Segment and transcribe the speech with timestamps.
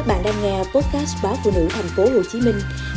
[0.00, 2.54] Các bạn đang nghe podcast báo phụ nữ thành phố Hồ Chí Minh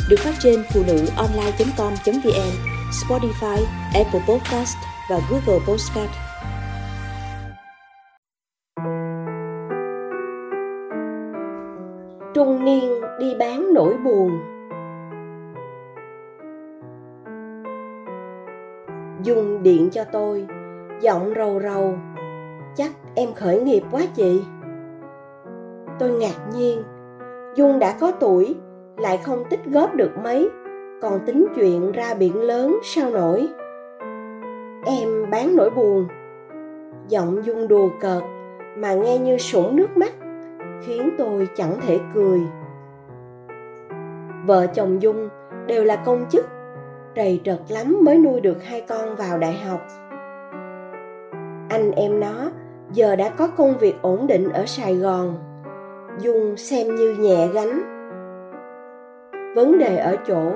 [0.08, 2.52] được phát trên phụ nữ online.com.vn,
[2.90, 4.76] Spotify, Apple Podcast
[5.10, 6.10] và Google Podcast.
[12.34, 14.30] Trung niên đi bán nỗi buồn
[19.22, 20.46] dùng điện cho tôi,
[21.00, 21.98] giọng rầu rầu.
[22.76, 24.40] Chắc em khởi nghiệp quá chị.
[25.98, 26.82] Tôi ngạc nhiên,
[27.54, 28.56] Dung đã có tuổi,
[28.96, 30.50] lại không tích góp được mấy,
[31.02, 33.48] còn tính chuyện ra biển lớn sao nổi.
[34.86, 36.06] Em bán nỗi buồn.
[37.08, 38.22] Giọng Dung đùa cợt
[38.76, 40.12] mà nghe như sũng nước mắt,
[40.82, 42.40] khiến tôi chẳng thể cười.
[44.46, 45.28] Vợ chồng Dung
[45.66, 46.46] đều là công chức,
[47.14, 49.80] trầy trật lắm mới nuôi được hai con vào đại học.
[51.68, 52.50] Anh em nó
[52.92, 55.53] giờ đã có công việc ổn định ở Sài Gòn
[56.18, 57.80] dung xem như nhẹ gánh.
[59.54, 60.52] Vấn đề ở chỗ,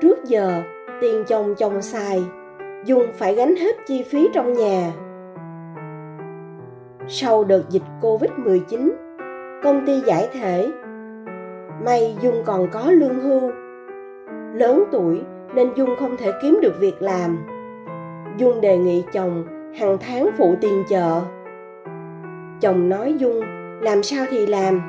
[0.00, 0.62] trước giờ,
[1.00, 2.24] tiền chồng chồng xài,
[2.84, 4.92] dung phải gánh hết chi phí trong nhà.
[7.06, 8.92] Sau đợt dịch covid 19
[9.62, 10.70] công ty giải thể.
[11.84, 13.50] May dung còn có lương hưu.
[14.54, 15.20] Lớn tuổi
[15.54, 17.38] nên dung không thể kiếm được việc làm.
[18.36, 19.44] Dung đề nghị chồng
[19.78, 21.20] hàng tháng phụ tiền chợ.
[22.60, 23.40] Chồng nói dung
[23.80, 24.80] làm sao thì làm,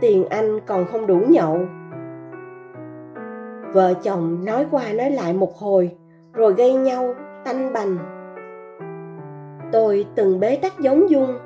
[0.00, 1.58] tiền anh còn không đủ nhậu.
[3.72, 5.90] Vợ chồng nói qua nói lại một hồi,
[6.32, 7.96] rồi gây nhau, tanh bành.
[9.72, 11.38] Tôi từng bế tắc giống dung,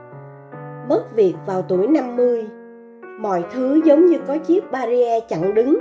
[0.89, 2.49] mất việc vào tuổi 50
[3.19, 5.79] mọi thứ giống như có chiếc barrier chặn đứng.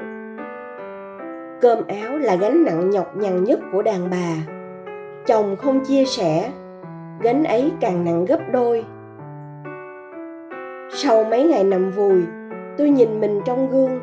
[1.62, 4.54] Cơm áo là gánh nặng nhọc nhằn nhất của đàn bà.
[5.28, 6.52] Chồng không chia sẻ,
[7.22, 8.86] gánh ấy càng nặng gấp đôi
[10.98, 12.24] sau mấy ngày nằm vùi,
[12.78, 14.00] tôi nhìn mình trong gương,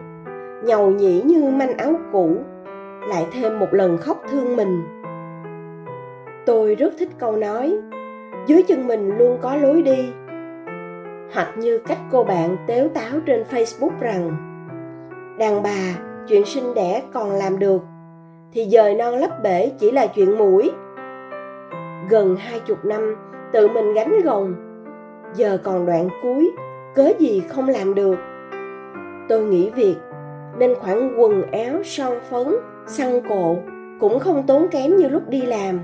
[0.65, 2.37] nhầu nhĩ như manh áo cũ,
[3.09, 4.83] lại thêm một lần khóc thương mình.
[6.47, 7.79] Tôi rất thích câu nói,
[8.47, 10.13] dưới chân mình luôn có lối đi.
[11.35, 14.37] Hoặc như cách cô bạn tếu táo trên facebook rằng,
[15.39, 15.99] đàn bà,
[16.29, 17.83] chuyện sinh đẻ còn làm được,
[18.53, 20.71] thì dời non lấp bể chỉ là chuyện mũi.
[22.11, 23.17] Gần hai chục năm
[23.53, 24.55] tự mình gánh gồng,
[25.35, 26.53] giờ còn đoạn cuối
[26.95, 28.19] cớ gì không làm được?
[29.29, 29.97] Tôi nghỉ việc
[30.59, 32.47] nên khoản quần áo, son phấn,
[32.87, 33.57] xăng cộ
[34.01, 35.79] cũng không tốn kém như lúc đi làm.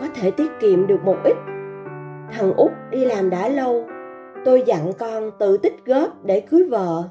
[0.00, 1.36] Có thể tiết kiệm được một ít.
[2.30, 3.86] Thằng út đi làm đã lâu,
[4.44, 7.04] tôi dặn con tự tích góp để cưới vợ.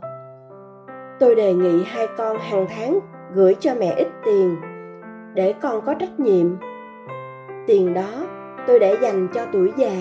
[1.20, 3.00] Tôi đề nghị hai con hàng tháng
[3.34, 4.56] gửi cho mẹ ít tiền
[5.34, 6.48] để con có trách nhiệm.
[7.68, 8.28] Tiền đó
[8.68, 9.96] tôi để dành cho tuổi già.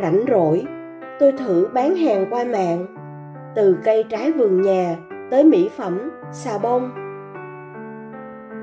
[0.00, 0.64] Rảnh rỗi
[1.22, 2.86] tôi thử bán hàng qua mạng,
[3.54, 4.96] từ cây trái vườn nhà
[5.30, 6.90] tới mỹ phẩm, xà bông.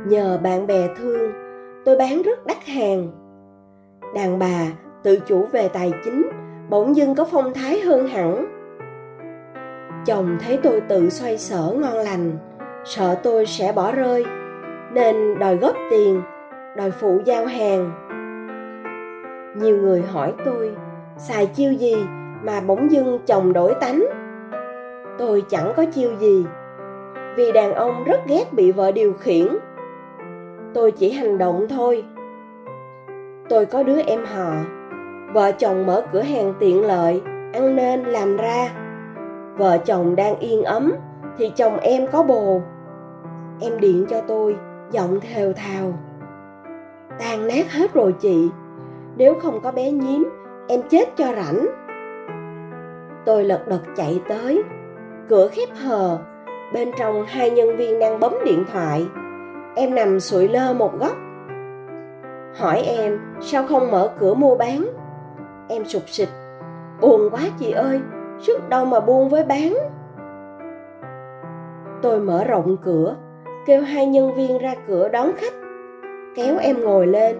[0.07, 1.31] Nhờ bạn bè thương,
[1.85, 3.07] tôi bán rất đắt hàng.
[4.15, 4.61] Đàn bà,
[5.03, 6.29] tự chủ về tài chính,
[6.69, 8.45] bỗng dưng có phong thái hơn hẳn.
[10.05, 12.37] Chồng thấy tôi tự xoay sở ngon lành,
[12.85, 14.25] sợ tôi sẽ bỏ rơi,
[14.93, 16.21] nên đòi góp tiền,
[16.77, 17.91] đòi phụ giao hàng.
[19.55, 20.71] Nhiều người hỏi tôi,
[21.17, 21.95] xài chiêu gì?
[22.43, 24.05] Mà bỗng dưng chồng đổi tánh.
[25.17, 26.45] Tôi chẳng có chiêu gì,
[27.35, 29.47] vì đàn ông rất ghét bị vợ điều khiển.
[30.73, 32.03] Tôi chỉ hành động thôi.
[33.49, 34.53] Tôi có đứa em họ,
[35.33, 37.21] vợ chồng mở cửa hàng tiện lợi,
[37.53, 38.69] ăn nên, làm ra.
[39.57, 40.93] Vợ chồng đang yên ấm,
[41.37, 42.61] thì chồng em có bồ.
[43.61, 44.55] Em điện cho tôi,
[44.91, 45.93] giọng thều thào.
[47.19, 48.49] Tan nát hết rồi chị.
[49.17, 50.29] Nếu không có bé nhím,
[50.67, 51.65] em chết cho rảnh
[53.25, 54.63] tôi lật đật chạy tới.
[55.29, 56.19] Cửa khép hờ.
[56.73, 59.05] Bên trong hai nhân viên đang bấm điện thoại.
[59.75, 61.17] Em nằm sụi lơ một góc.
[62.57, 64.85] Hỏi em, sao không mở cửa mua bán?
[65.69, 66.29] Em sụp sịch
[67.01, 68.01] buồn quá chị ơi,
[68.39, 69.73] sức đâu mà buôn với bán?
[72.01, 73.15] Tôi mở rộng cửa,
[73.65, 75.53] kêu hai nhân viên ra cửa đón khách.
[76.35, 77.37] Kéo em ngồi lên.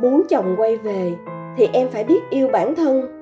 [0.00, 1.14] Muốn chồng quay về
[1.56, 3.17] thì em phải biết yêu bản thân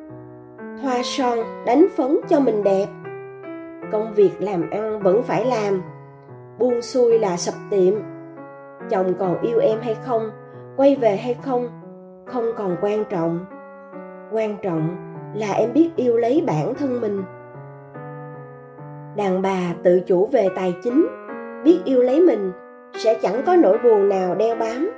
[0.83, 2.87] thoa son đánh phấn cho mình đẹp.
[3.93, 5.83] Công việc làm ăn vẫn phải làm.
[6.59, 7.95] Buông xuôi là sập tiệm.
[8.91, 10.31] Chồng còn yêu em hay không,
[10.77, 11.69] quay về hay không
[12.27, 13.39] không còn quan trọng.
[14.33, 14.97] Quan trọng
[15.35, 17.23] là em biết yêu lấy bản thân mình.
[19.17, 21.07] Đàn bà tự chủ về tài chính,
[21.65, 22.53] biết yêu lấy mình,
[22.95, 24.91] sẽ chẳng có nỗi buồn nào đeo bám.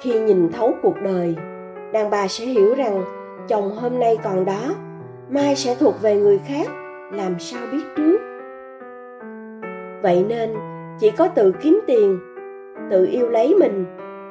[0.00, 1.36] Khi nhìn thấu cuộc đời,
[1.92, 3.04] đàn bà sẽ hiểu rằng
[3.48, 4.74] chồng hôm nay còn đó,
[5.30, 6.66] mai sẽ thuộc về người khác,
[7.12, 8.18] làm sao biết trước?
[10.02, 10.54] Vậy nên,
[11.00, 12.18] chỉ có tự kiếm tiền,
[12.90, 13.84] tự yêu lấy mình,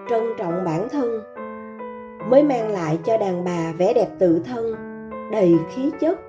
[0.10, 1.22] trân trọng bản thân,
[2.30, 4.76] mới mang lại cho đàn bà vẻ đẹp tự thân,
[5.32, 6.20] đầy khí chất.